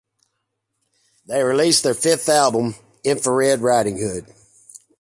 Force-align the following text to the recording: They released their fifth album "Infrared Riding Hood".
They 1.27 1.43
released 1.43 1.83
their 1.83 1.93
fifth 1.93 2.27
album 2.27 2.73
"Infrared 3.03 3.59
Riding 3.61 3.99
Hood". 3.99 4.25